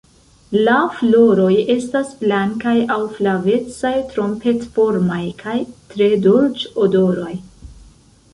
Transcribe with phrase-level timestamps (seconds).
[0.67, 5.59] La floroj estas blankaj aŭ flavecaj, trompet-formaj kaj
[5.93, 7.33] tre dolĉ-odoraj.